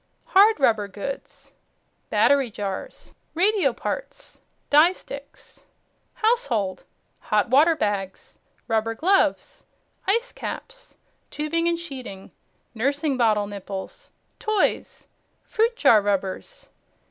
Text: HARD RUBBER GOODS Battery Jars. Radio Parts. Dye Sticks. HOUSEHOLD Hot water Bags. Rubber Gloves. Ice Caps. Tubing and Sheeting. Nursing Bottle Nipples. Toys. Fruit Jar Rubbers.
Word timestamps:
HARD 0.25 0.59
RUBBER 0.59 0.87
GOODS 0.87 1.53
Battery 2.09 2.49
Jars. 2.49 3.13
Radio 3.35 3.71
Parts. 3.71 4.41
Dye 4.71 4.93
Sticks. 4.93 5.67
HOUSEHOLD 6.15 6.83
Hot 7.19 7.49
water 7.51 7.75
Bags. 7.75 8.39
Rubber 8.67 8.95
Gloves. 8.95 9.63
Ice 10.07 10.31
Caps. 10.31 10.97
Tubing 11.29 11.67
and 11.67 11.77
Sheeting. 11.77 12.31
Nursing 12.73 13.15
Bottle 13.15 13.45
Nipples. 13.45 14.09
Toys. 14.39 15.07
Fruit 15.43 15.75
Jar 15.75 16.01
Rubbers. 16.01 16.69